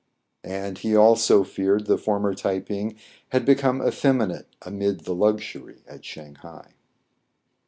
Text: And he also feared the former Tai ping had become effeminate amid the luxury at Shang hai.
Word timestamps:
And 0.43 0.79
he 0.79 0.95
also 0.95 1.43
feared 1.43 1.85
the 1.85 1.95
former 1.95 2.33
Tai 2.33 2.61
ping 2.61 2.95
had 3.29 3.45
become 3.45 3.87
effeminate 3.87 4.47
amid 4.63 5.01
the 5.01 5.13
luxury 5.13 5.83
at 5.87 6.03
Shang 6.03 6.33
hai. 6.41 6.73